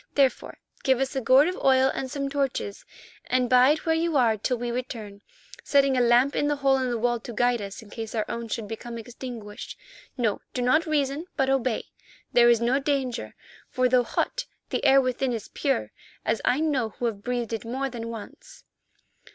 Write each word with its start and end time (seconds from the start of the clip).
Therefore 0.15 0.57
give 0.83 0.99
us 0.99 1.15
a 1.15 1.21
gourd 1.21 1.47
of 1.47 1.57
oil 1.63 1.91
and 1.93 2.09
some 2.09 2.27
torches 2.27 2.85
and 3.27 3.47
bide 3.47 3.85
where 3.85 3.93
you 3.93 4.17
are 4.17 4.35
till 4.35 4.57
we 4.57 4.71
return, 4.71 5.21
setting 5.63 5.95
a 5.95 6.01
lamp 6.01 6.35
in 6.35 6.47
the 6.47 6.55
hole 6.55 6.77
in 6.77 6.89
the 6.89 6.97
wall 6.97 7.19
to 7.19 7.31
guide 7.31 7.61
us 7.61 7.83
in 7.83 7.91
case 7.91 8.15
our 8.15 8.25
own 8.27 8.47
should 8.47 8.67
become 8.67 8.97
extinguished. 8.97 9.77
No, 10.17 10.41
do 10.55 10.63
not 10.63 10.87
reason 10.87 11.27
but 11.37 11.51
obey. 11.51 11.83
There 12.33 12.49
is 12.49 12.59
no 12.59 12.79
danger, 12.79 13.35
for 13.69 13.87
though 13.87 14.01
hot, 14.03 14.45
the 14.71 14.83
air 14.83 14.99
within 14.99 15.33
is 15.33 15.49
pure, 15.49 15.91
as 16.25 16.41
I 16.43 16.61
know 16.61 16.89
who 16.89 17.05
have 17.05 17.21
breathed 17.21 17.53
it 17.53 17.63
more 17.63 17.87
than 17.87 18.07
once." 18.09 18.63